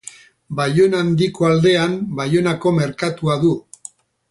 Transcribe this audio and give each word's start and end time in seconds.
Baiona 0.59 1.01
Handiko 1.07 1.47
aldean 1.51 1.95
Baionako 2.21 2.75
merkatua 2.81 3.39
du. 3.47 3.55